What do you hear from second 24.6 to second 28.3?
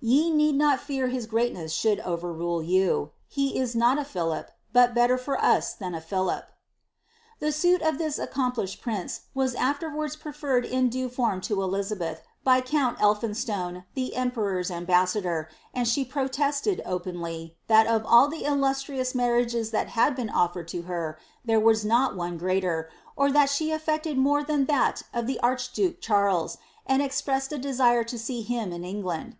that of the archduke Charles, and expressed a desire to